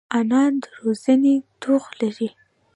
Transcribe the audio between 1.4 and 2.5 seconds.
توغ لري